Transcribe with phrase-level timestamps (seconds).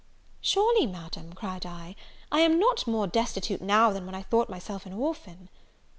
[0.41, 1.95] "Surely, Madam," cried I,
[2.31, 5.47] "I am not more destitute now than when I thought myself an orphan."